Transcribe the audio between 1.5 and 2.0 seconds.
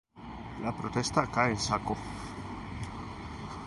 en saco.